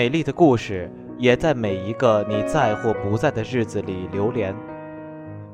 [0.00, 4.56] 美丽的故事也在每一个你在或不在的日子里流连。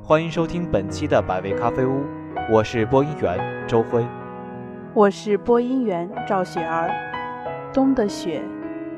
[0.01, 2.05] 欢迎收听本期的百味咖啡屋，
[2.49, 4.05] 我是播音员周辉，
[4.93, 6.89] 我是播音员赵雪儿。
[7.73, 8.41] 冬的雪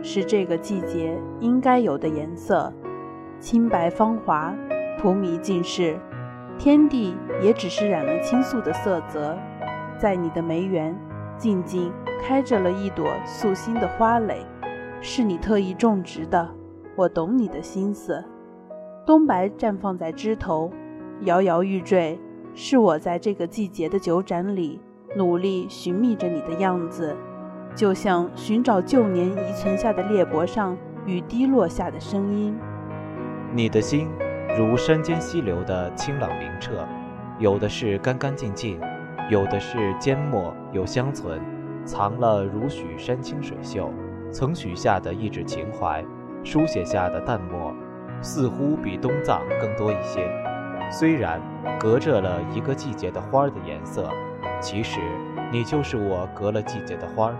[0.03, 2.71] 是这个季节应该有的颜色，
[3.39, 4.53] 清白芳华，
[4.99, 5.97] 荼蘼尽世，
[6.59, 9.35] 天地也只是染了青素的色泽，
[9.97, 10.95] 在你的梅园
[11.39, 11.91] 静静
[12.21, 14.45] 开着了一朵素心的花蕾，
[15.01, 16.49] 是你特意种植的，
[16.95, 18.23] 我懂你的心思。
[19.05, 20.71] 冬白绽放在枝头。
[21.23, 22.17] 摇摇欲坠，
[22.53, 24.79] 是我在这个季节的酒盏里
[25.17, 27.13] 努力寻觅着你的样子，
[27.75, 32.57] 就像寻找旧年遗存下的裂帛上雨滴落下的声音。
[33.53, 34.07] 你的心
[34.57, 36.87] 如山间溪流的清朗明澈，
[37.37, 38.79] 有的是干干净净，
[39.29, 41.41] 有的是缄默又相存，
[41.83, 43.91] 藏了如许山清水秀，
[44.31, 46.05] 曾许下的一纸情怀，
[46.43, 47.73] 书写下的淡漠，
[48.21, 50.29] 似乎比冬藏更多一些。
[50.91, 51.41] 虽然
[51.79, 54.09] 隔着了一个季节的花儿的颜色，
[54.59, 54.99] 其实
[55.51, 57.35] 你就是我隔了季节的花儿，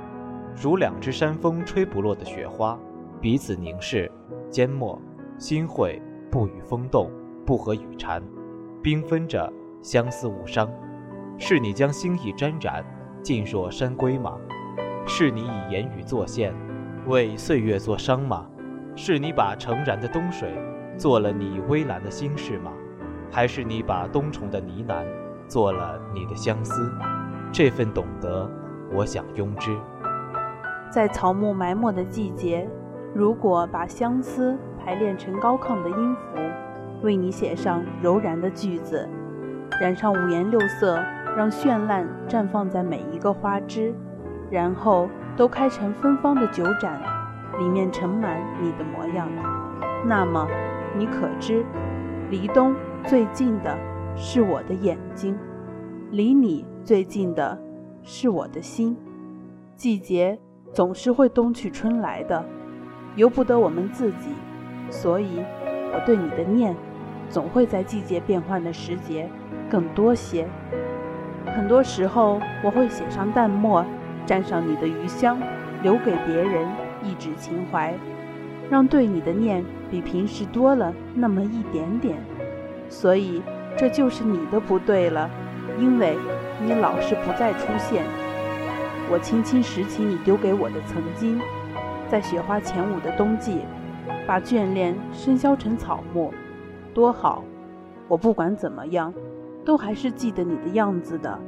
[0.56, 2.78] 如两只山风吹不落的雪花，
[3.22, 4.12] 彼此凝视，
[4.50, 5.00] 缄默，
[5.38, 6.02] 心会
[6.32, 7.12] 不与风动，
[7.45, 8.22] 不和雨缠，
[8.84, 9.52] 缤纷着
[9.82, 10.70] 相思无伤。
[11.38, 12.84] 是你将心意沾染，
[13.23, 14.38] 尽若山归吗？
[15.08, 16.54] 是你以言语作线，
[17.10, 18.46] 为岁月做伤吗？
[18.96, 20.54] 是你把澄然的冬水，
[20.96, 22.72] 做了你微澜的心事吗？
[23.32, 25.04] 还是你把冬虫的呢喃
[25.48, 26.92] 做了你的相思，
[27.52, 28.48] 这份懂得，
[28.94, 29.76] 我想拥之。
[30.92, 32.70] 在草木埋没的季节，
[33.16, 36.38] 如果把相思排练成高亢的音符，
[37.02, 39.10] 为你写上柔然的句子，
[39.82, 41.04] 染上五颜六色，
[41.36, 43.95] 让绚烂绽放在每一个花枝，
[44.52, 47.02] 然后都开成芬芳的酒盏，
[47.60, 49.26] 里面盛满你的模样，
[50.05, 50.45] 那么，
[50.98, 51.66] 你可知，
[52.30, 52.76] 离冬。
[53.05, 53.73] 最近的
[54.17, 55.39] 是我的眼睛，
[56.11, 57.58] 离你最近的
[58.04, 58.98] 是我的心。
[59.77, 60.38] 季节
[60.73, 62.44] 总是会冬去春来的，
[63.16, 64.32] 由不得我们自己，
[64.89, 65.42] 所以
[65.94, 66.76] 我对你的念，
[67.30, 69.30] 总会在季节变换的时节
[69.71, 70.45] 更多些。
[71.45, 73.86] 很多时候，我会写上淡墨，
[74.26, 75.38] 蘸上你的余香，
[75.84, 76.68] 留给别人
[77.04, 77.94] 一纸情怀，
[78.70, 82.18] 让对你的念比平时多了那么一点点。
[82.90, 83.42] 所以，
[83.78, 85.30] 这就是你的不对了，
[85.78, 86.18] 因为
[86.64, 88.04] 你老是不再出现。
[89.12, 91.40] 我轻轻拾起你丢给我的曾经，
[92.10, 93.60] 在雪花前舞的冬季，
[94.28, 96.34] 把眷恋深消成草木，
[96.94, 97.44] 多好！
[98.08, 99.14] 我不管怎么样，
[99.64, 101.40] 都还是记得你的样子的。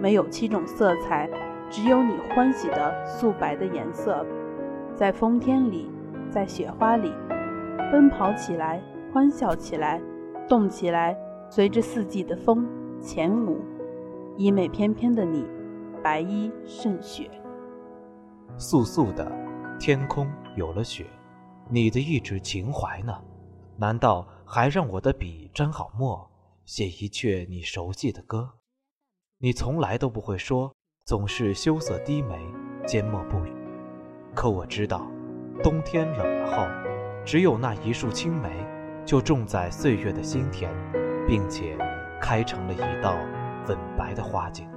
[0.00, 1.28] 没有七种色彩，
[1.70, 4.26] 只有你欢喜的素白的颜色，
[4.96, 5.88] 在风天里，
[6.28, 7.12] 在雪花里，
[7.92, 8.82] 奔跑起来，
[9.12, 10.02] 欢笑起来。
[10.48, 11.16] 动起来，
[11.48, 12.66] 随着四季的风
[13.00, 13.60] 前舞，
[14.36, 15.46] 衣袂翩翩的你，
[16.02, 17.30] 白衣胜雪。
[18.58, 19.30] 素素的
[19.78, 21.06] 天空有了雪，
[21.68, 23.16] 你的一纸情怀呢？
[23.76, 26.28] 难道还让我的笔沾好墨，
[26.64, 28.54] 写一阙你熟悉的歌？
[29.38, 30.74] 你从来都不会说，
[31.10, 32.36] 总是羞涩低眉，
[32.86, 33.52] 缄默不语。
[34.32, 35.10] 可我知道，
[35.60, 36.64] 冬天冷了后，
[37.24, 38.48] 只有那一束青梅。
[39.04, 40.70] 就种在岁月的心田，
[41.26, 41.76] 并且
[42.20, 43.16] 开成了一道
[43.66, 44.68] 粉白的花景。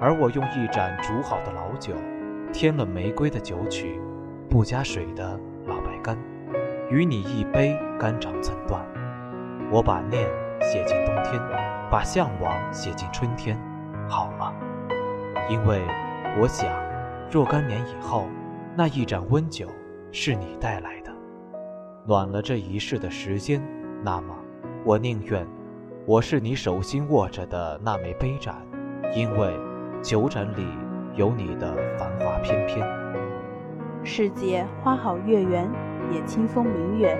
[0.00, 1.92] 而我用一盏煮好的老酒，
[2.50, 4.00] 添了玫瑰的酒曲，
[4.48, 6.16] 不加水的老白干，
[6.88, 8.82] 与你一杯肝肠寸断。
[9.70, 10.26] 我把念
[10.62, 11.38] 写进冬天，
[11.90, 13.54] 把向往写进春天，
[14.08, 14.54] 好吗？
[15.48, 15.82] 因为
[16.40, 16.70] 我想，
[17.30, 18.26] 若干年以后，
[18.76, 19.68] 那一盏温酒
[20.10, 21.12] 是你带来的。
[22.06, 23.62] 暖了这一世的时间，
[24.02, 24.34] 那么，
[24.84, 25.46] 我宁愿
[26.06, 28.56] 我是你手心握着的那枚杯盏，
[29.14, 29.54] 因为
[30.02, 30.66] 酒盏里
[31.14, 32.86] 有你的繁华翩翩。
[34.02, 35.70] 世界花好月圆，
[36.10, 37.16] 也清风明月。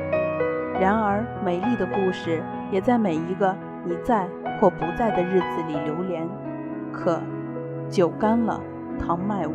[0.81, 2.43] 然而，美丽的故事
[2.73, 3.55] 也在每一个
[3.85, 4.27] 你在
[4.59, 6.27] 或不在的日子里流连。
[6.93, 7.21] 可，
[7.89, 8.61] 酒干了，
[8.99, 9.53] 糖卖无。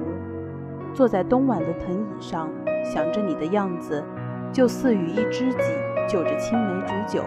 [0.93, 2.49] 坐在冬晚的藤椅上，
[2.83, 4.03] 想着你的样子。
[4.49, 5.59] 就似与一知己
[6.07, 7.21] 就着青梅煮酒，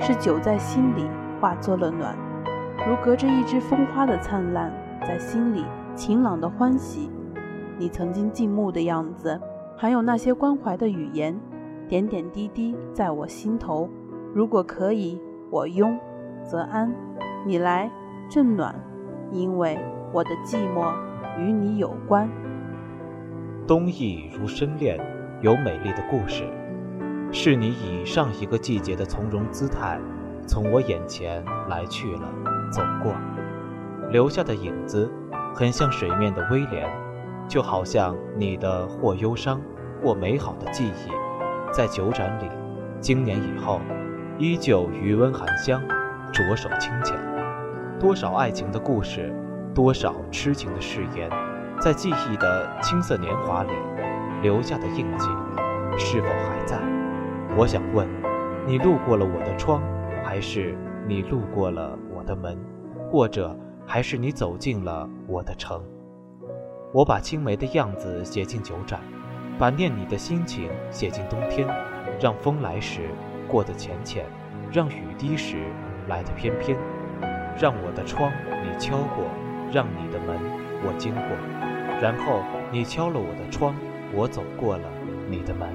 [0.00, 1.06] 是酒在心里
[1.40, 2.16] 化作了暖，
[2.86, 4.72] 如隔着一枝风花的灿烂，
[5.06, 5.64] 在心里
[5.94, 7.10] 晴朗的欢喜。
[7.78, 9.40] 你曾经静穆的样子，
[9.76, 11.38] 还有那些关怀的语言，
[11.88, 13.88] 点点滴滴在我心头。
[14.34, 15.18] 如果可以，
[15.50, 15.96] 我拥
[16.42, 16.92] 则安，
[17.46, 17.88] 你来
[18.28, 18.74] 正暖，
[19.34, 19.78] 因为
[20.12, 20.90] 我的寂寞
[21.38, 22.26] 与你有关。
[23.66, 24.98] 冬意如深恋。
[25.40, 26.42] 有美丽的故事。
[27.30, 30.00] 是你以上一个季节的从容姿态，
[30.46, 32.22] 从我眼前来去了，
[32.72, 33.12] 走过，
[34.10, 35.10] 留下的影子，
[35.54, 36.88] 很像水面的威廉，
[37.46, 39.60] 就好像你的或忧伤，
[40.02, 41.10] 或美好的记忆，
[41.70, 42.48] 在酒盏里，
[43.00, 43.80] 经年以后，
[44.38, 45.82] 依旧余温含香，
[46.32, 47.33] 着手清浅。
[48.00, 49.32] 多少爱情的故事，
[49.72, 51.30] 多少痴情的誓言，
[51.80, 53.70] 在记忆的青涩年华里
[54.42, 55.28] 留下的印记，
[55.96, 56.76] 是否还在？
[57.56, 58.06] 我想问，
[58.66, 59.80] 你路过了我的窗，
[60.24, 60.76] 还是
[61.06, 62.58] 你路过了我的门，
[63.10, 63.56] 或者
[63.86, 65.80] 还是你走进了我的城？
[66.92, 69.00] 我把青梅的样子写进酒盏，
[69.56, 71.66] 把念你的心情写进冬天，
[72.20, 73.02] 让风来时
[73.48, 74.26] 过得浅浅，
[74.72, 75.56] 让雨滴时
[76.08, 76.76] 来得翩翩，
[77.58, 79.24] 让我的窗你敲过，
[79.72, 80.36] 让你的门
[80.82, 81.22] 我经过，
[82.00, 82.42] 然后
[82.72, 83.74] 你敲了我的窗，
[84.12, 84.88] 我走过了
[85.28, 85.68] 你的门。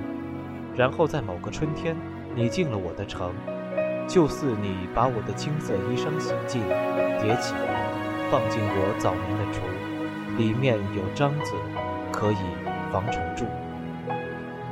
[0.75, 1.95] 然后在某个春天，
[2.35, 3.33] 你进了我的城，
[4.07, 6.61] 就似你把我的青色衣裳洗净，
[7.21, 7.55] 叠起，
[8.29, 11.53] 放进我早年的橱，里面有章子，
[12.11, 12.37] 可以
[12.91, 13.45] 防虫蛀。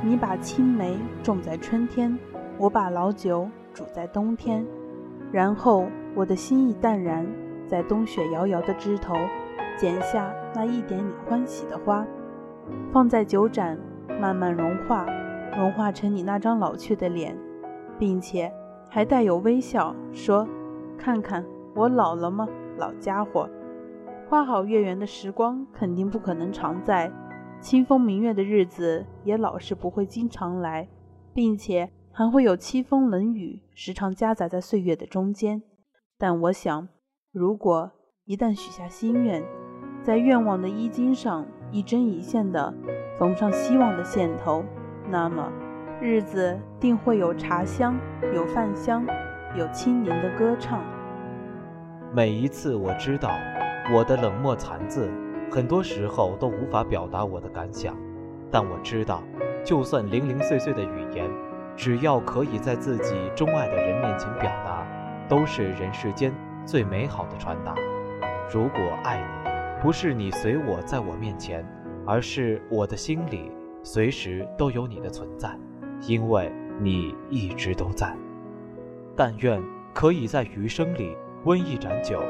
[0.02, 2.16] 你把青梅种在春天，
[2.56, 4.64] 我把老酒煮在冬天，
[5.30, 7.26] 然后我的心意淡然，
[7.66, 9.14] 在冬雪遥遥的枝头，
[9.76, 12.06] 剪下那一点你欢喜的花，
[12.92, 13.78] 放在酒盏，
[14.20, 15.06] 慢慢融化。
[15.56, 17.36] 融化成你那张老去的脸，
[17.98, 18.52] 并且
[18.88, 20.46] 还带有微笑，说
[20.96, 21.44] ：“看看
[21.74, 22.46] 我老了吗，
[22.76, 23.48] 老家伙？
[24.28, 27.10] 花好月圆的时光肯定不可能常在，
[27.60, 30.86] 清风明月的日子也老是不会经常来，
[31.32, 35.62] 并且还会有凄风冷雨时常夹杂在岁月的中间。
[36.18, 36.88] 但我想，
[37.30, 37.92] 如果
[38.24, 39.40] 一旦许下心愿，
[40.02, 42.74] 在愿望的衣襟上一针一线地
[43.16, 44.64] 缝上希望的线头。”
[45.08, 45.48] 那么，
[46.00, 47.96] 日子定会有茶香，
[48.34, 49.06] 有饭香，
[49.56, 50.82] 有清灵的歌唱。
[52.12, 53.30] 每一次，我知道
[53.94, 55.08] 我的冷漠残字，
[55.52, 57.96] 很多时候都无法表达我的感想。
[58.50, 59.22] 但我知道，
[59.64, 61.30] 就算零零碎碎的语言，
[61.78, 64.84] 只要可以在自己钟爱的人面前表达，
[65.28, 66.34] 都是人世间
[66.66, 67.72] 最美好的传达。
[68.52, 71.64] 如果爱你，不是你随我在我面前，
[72.04, 73.52] 而是我的心里。
[73.84, 75.56] 随时都有你的存在，
[76.02, 78.12] 因为你一直都在。
[79.16, 79.62] 但愿
[79.94, 82.20] 可以在余生里温一盏酒，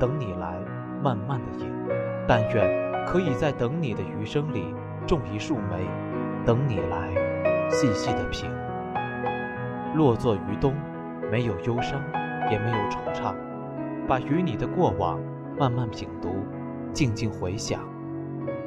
[0.00, 0.58] 等你来
[1.02, 1.66] 慢慢的饮；
[2.26, 4.74] 但愿可以在等你的余生里
[5.06, 5.86] 种一束梅，
[6.46, 7.14] 等你来
[7.70, 8.50] 细细的品。
[9.94, 10.74] 落座于冬，
[11.30, 12.00] 没有忧伤，
[12.50, 13.34] 也没有惆怅，
[14.06, 15.20] 把与你的过往
[15.58, 16.28] 慢慢品读，
[16.92, 17.80] 静静回想，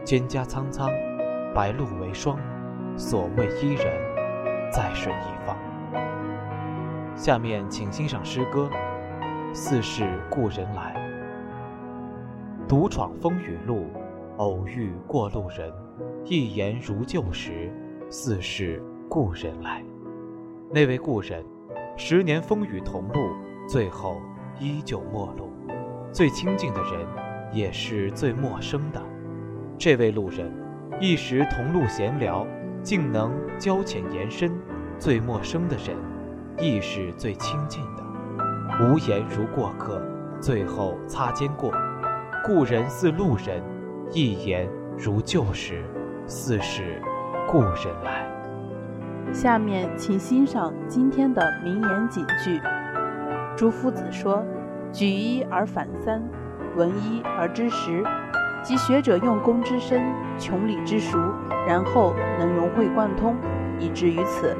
[0.06, 0.89] 蒹葭苍苍。
[1.56, 2.38] 白露为霜，
[2.95, 3.85] 所谓伊人，
[4.71, 5.57] 在水一方。
[7.15, 8.69] 下面请欣赏诗歌
[9.56, 10.94] 《似是故人来》。
[12.68, 13.87] 独闯风雨路，
[14.37, 15.73] 偶遇过路人，
[16.25, 17.71] 一言如旧时，
[18.11, 19.83] 似是故人来。
[20.69, 21.45] 那位故人，
[21.95, 23.30] 十年风雨同路，
[23.69, 24.21] 最后
[24.59, 25.50] 依旧陌路。
[26.12, 27.07] 最亲近的人，
[27.54, 29.02] 也是最陌生的。
[29.78, 30.52] 这位路人。
[31.00, 32.45] 一时同路闲聊，
[32.81, 34.50] 竟能交浅言深；
[34.97, 35.95] 最陌生的人，
[36.57, 38.04] 亦是最亲近的。
[38.81, 40.02] 无言如过客，
[40.42, 41.71] 最后擦肩过。
[42.45, 43.64] 故人似路人，
[44.12, 45.83] 一言如旧时，
[46.26, 47.02] 似是
[47.47, 48.28] 故人来。
[49.33, 52.59] 下面请欣赏今天的名言警句：
[53.55, 54.43] 朱夫子说
[54.91, 56.23] ：“举一而反三，
[56.75, 58.03] 闻一而知十。”
[58.63, 60.01] 即学者用功之深，
[60.37, 61.17] 穷理之熟，
[61.67, 63.35] 然后能融会贯通，
[63.79, 64.55] 以至于此。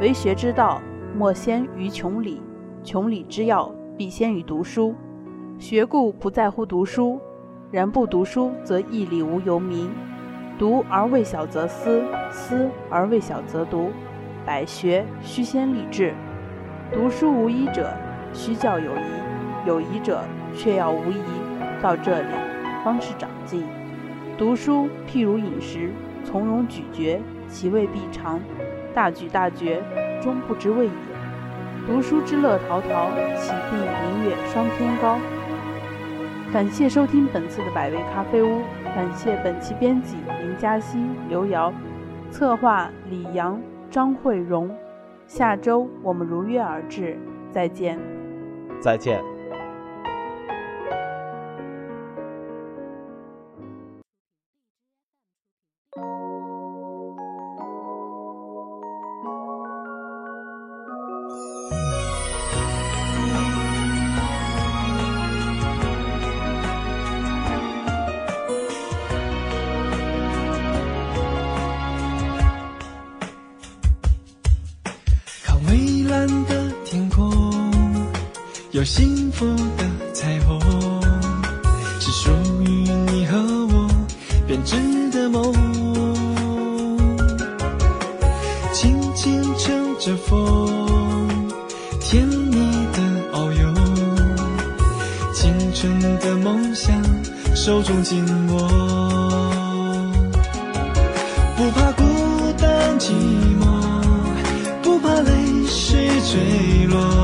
[0.00, 0.80] 为学之道，
[1.16, 2.40] 莫先于穷理；
[2.84, 4.94] 穷理之要，必先于读书。
[5.58, 7.18] 学故不在乎读书，
[7.70, 9.90] 然不读书则义理无由名。
[10.58, 13.92] 读而未晓则思，思而未晓则读。
[14.44, 16.12] 百学须先立志。
[16.92, 17.92] 读书无疑者，
[18.32, 18.98] 须教有疑；
[19.66, 20.24] 有疑者，
[20.56, 21.22] 却要无疑。
[21.80, 22.28] 到这里。
[22.82, 23.64] 方是长进。
[24.36, 25.92] 读书譬如饮食，
[26.24, 28.40] 从容咀嚼，其味必长；
[28.92, 29.80] 大咀大嚼，
[30.20, 30.92] 终不知味也。
[31.86, 35.18] 读书之乐陶陶，岂必明月双天高？
[36.50, 41.72] 感谢收听本次的百味咖啡屋，感谢本期编辑林嘉欣、刘瑶，
[42.30, 44.74] 策划李阳、张慧荣。
[45.26, 47.18] 下周我们如约而至，
[47.52, 47.98] 再见。
[48.80, 49.22] 再见。
[78.78, 79.44] 有幸福
[79.76, 80.56] 的彩虹，
[81.98, 82.30] 是属
[82.62, 83.88] 于你和我
[84.46, 84.76] 编织
[85.10, 85.52] 的梦。
[88.72, 90.68] 轻轻乘着风，
[92.00, 93.74] 甜蜜的遨游，
[95.34, 96.94] 青春的梦想
[97.56, 98.68] 手中紧握，
[101.56, 102.04] 不怕孤
[102.56, 103.10] 单寂
[103.60, 103.66] 寞，
[104.84, 107.17] 不怕泪水坠落。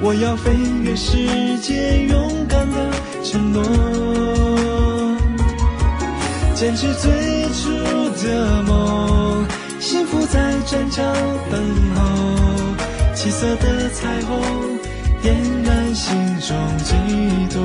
[0.00, 2.76] 我要飞越世界，勇敢的
[3.24, 3.62] 承诺，
[6.54, 7.10] 坚持最
[7.52, 7.68] 初
[8.22, 9.44] 的梦，
[9.80, 11.02] 幸福在转角
[11.50, 11.60] 等
[11.96, 12.00] 候，
[13.14, 14.78] 七色的彩虹
[15.20, 16.94] 点燃心中悸
[17.52, 17.60] 动，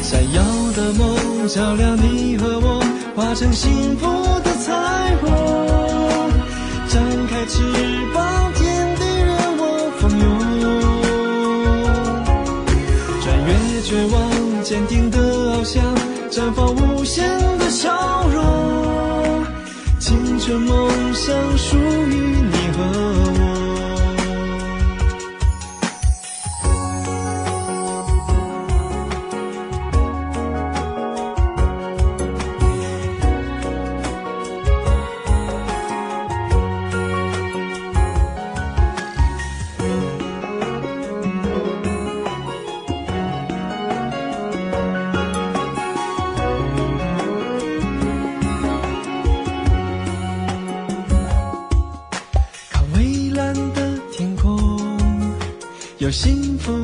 [0.00, 0.42] 闪耀
[0.76, 2.80] 的梦照亮你和我，
[3.16, 4.06] 化成幸福
[4.44, 6.30] 的彩虹，
[6.88, 7.60] 张开翅
[8.14, 8.63] 膀。
[14.74, 15.80] 坚定的翱翔，
[16.28, 17.24] 绽放无限
[17.58, 19.44] 的笑容。
[20.00, 21.32] 青春梦想
[56.04, 56.83] 有幸福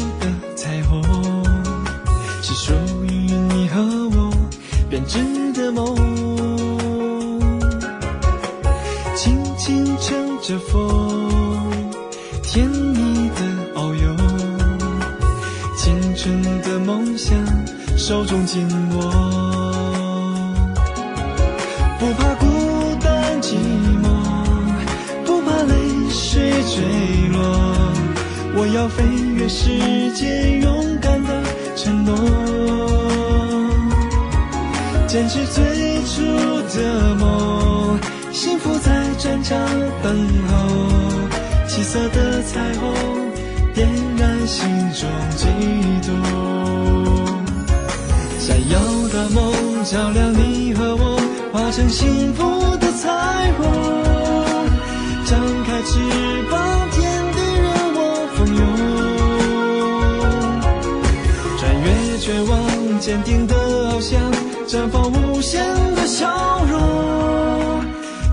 [28.52, 29.04] 我要飞
[29.34, 29.68] 越世
[30.12, 31.28] 界，勇敢的
[31.76, 32.14] 承诺，
[35.06, 35.62] 坚持最
[36.04, 36.20] 初
[36.76, 37.98] 的梦，
[38.32, 39.56] 幸福在转角
[40.02, 40.52] 等候，
[41.68, 42.92] 七色的彩虹
[43.72, 43.88] 点
[44.18, 45.46] 燃心中悸
[46.06, 46.08] 动，
[48.38, 48.78] 闪耀
[49.12, 51.18] 的梦照亮你和我，
[51.52, 53.08] 化成幸福的彩
[53.52, 53.64] 虹，
[55.24, 55.98] 张开翅
[56.50, 56.89] 膀。
[62.30, 64.20] 绝望坚定的翱翔，
[64.64, 65.60] 绽放无限
[65.96, 66.28] 的笑
[66.70, 67.82] 容。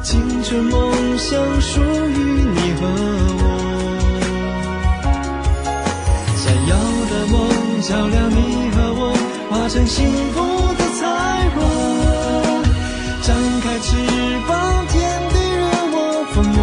[0.03, 2.13] 青春梦想属于
[2.53, 2.81] 你和
[3.41, 3.43] 我。
[6.37, 6.77] 闪耀
[7.09, 7.35] 的梦
[7.81, 9.01] 照亮你和我，
[9.49, 10.35] 化成幸福
[10.77, 11.01] 的彩
[11.55, 11.57] 虹。
[13.23, 13.87] 张开翅
[14.47, 14.95] 膀，天
[15.33, 15.97] 地任我
[16.35, 16.59] 蜂拥。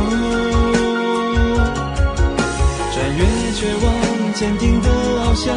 [2.93, 3.21] 穿越
[3.59, 3.85] 绝望，
[4.35, 5.50] 坚定的翱翔，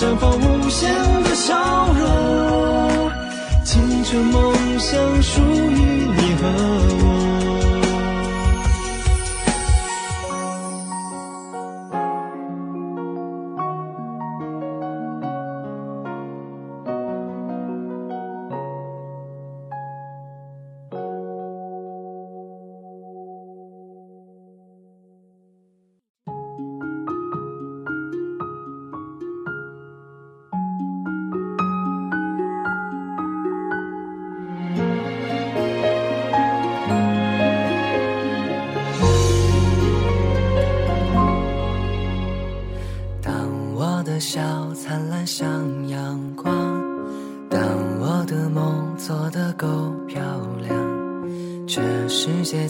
[0.00, 1.56] 绽放无限的笑。
[1.92, 3.10] 容，
[3.64, 5.80] 青春梦想属于
[6.16, 6.48] 你和
[7.02, 7.27] 我。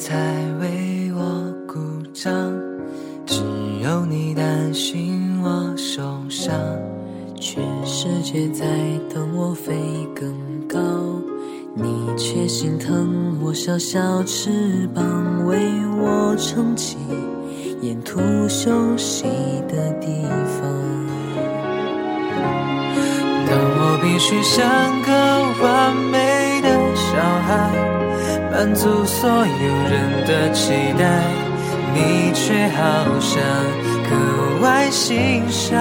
[0.08, 0.16] 才
[0.58, 1.78] 为我鼓
[2.14, 2.32] 掌。
[3.26, 3.42] 只
[3.82, 6.00] 有你担心我受
[6.30, 6.54] 伤，
[7.38, 8.64] 全世界在
[9.12, 9.74] 等我飞
[10.16, 10.32] 更
[10.66, 10.78] 高，
[11.74, 11.84] 你
[12.16, 15.58] 却心疼我小小翅膀，为
[16.00, 16.96] 我撑起
[17.82, 19.24] 沿途休息
[19.68, 20.06] 的地
[20.56, 20.72] 方。
[23.46, 24.66] 当我必须像
[25.02, 25.12] 个
[25.62, 27.87] 完美的小孩，
[28.58, 31.22] 满足所有人的期待
[31.94, 33.40] 你却好像
[34.10, 34.10] 格
[34.60, 35.78] 外欣赏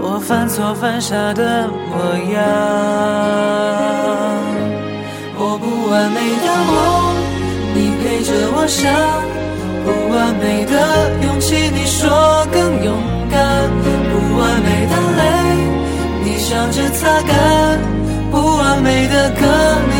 [0.00, 2.40] 我犯错犯傻的模样
[5.36, 6.72] 我不完美的梦
[7.74, 8.80] 你陪着我想
[9.84, 10.72] 不完美的
[11.26, 12.08] 勇气你说
[12.50, 12.96] 更勇
[13.30, 13.68] 敢
[14.08, 15.22] 不完美的泪
[16.24, 17.78] 你笑着擦干
[18.30, 19.44] 不完美的歌
[19.92, 19.99] 你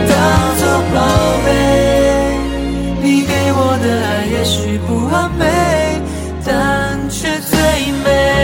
[3.01, 5.45] 你给我的爱也许不完美
[6.45, 7.57] 但却最
[8.03, 8.41] 美。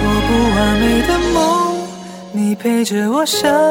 [0.00, 1.36] 我不完美的梦
[2.32, 3.67] 你陪着我想